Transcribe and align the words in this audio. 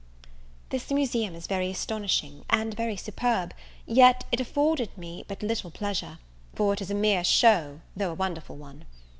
This 0.69 0.89
Museum 0.89 1.35
is 1.35 1.45
very 1.45 1.69
astonishing, 1.69 2.43
and 2.49 2.73
very 2.73 2.95
superb; 2.97 3.53
yet 3.85 4.23
if 4.31 4.39
afforded 4.39 4.97
me 4.97 5.25
but 5.27 5.43
little 5.43 5.69
pleasure, 5.69 6.17
for 6.55 6.73
it 6.73 6.81
is 6.81 6.89
a 6.89 6.95
mere 6.95 7.23
show, 7.23 7.81
though 7.95 8.09
a 8.09 8.15
wonderful 8.15 8.55
one. 8.55 8.85